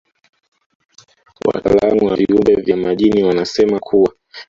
Wataalamu 1.45 2.05
wa 2.05 2.15
viumbe 2.15 2.55
vya 2.55 2.77
majini 2.77 3.23
wanasema 3.23 3.79
kuwa 3.79 4.13